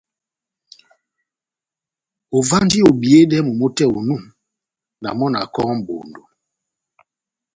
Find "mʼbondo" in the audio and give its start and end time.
5.79-6.21